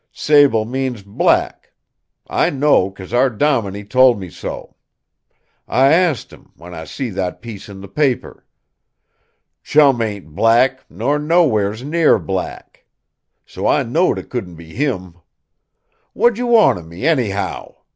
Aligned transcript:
'Sable' 0.11 0.65
means 0.65 1.03
'black.' 1.03 1.73
I 2.25 2.49
know, 2.49 2.89
because 2.89 3.13
our 3.13 3.29
dominie 3.29 3.83
told 3.83 4.19
me 4.19 4.31
so. 4.31 4.73
I 5.67 5.93
asked 5.93 6.33
him, 6.33 6.53
when 6.55 6.73
I 6.73 6.85
see 6.85 7.11
that 7.11 7.39
piece 7.39 7.69
in 7.69 7.81
the 7.81 7.87
paper. 7.87 8.43
Chum 9.61 10.01
ain't 10.01 10.33
black, 10.33 10.85
nor 10.89 11.19
nowheres 11.19 11.83
near 11.83 12.17
black. 12.17 12.85
So 13.45 13.67
I 13.67 13.83
knowed 13.83 14.17
it 14.17 14.31
couldn't 14.31 14.55
be 14.55 14.73
him. 14.73 15.17
What 16.13 16.33
d'j' 16.33 16.47
want 16.47 16.79
of 16.79 16.87
me, 16.87 17.05
anyhow?" 17.05 17.75